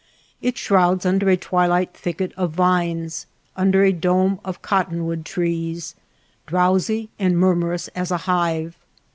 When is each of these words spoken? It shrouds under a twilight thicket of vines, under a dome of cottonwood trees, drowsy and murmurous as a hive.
It 0.41 0.57
shrouds 0.57 1.05
under 1.05 1.29
a 1.29 1.37
twilight 1.37 1.93
thicket 1.93 2.33
of 2.35 2.53
vines, 2.53 3.27
under 3.55 3.83
a 3.83 3.93
dome 3.93 4.39
of 4.43 4.63
cottonwood 4.63 5.23
trees, 5.25 5.93
drowsy 6.47 7.09
and 7.19 7.37
murmurous 7.37 7.87
as 7.89 8.09
a 8.09 8.17
hive. 8.25 8.79